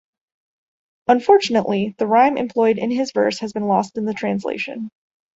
[1.07, 4.89] Unfortunately, the rhyme employed in his verse has been lost in the translation.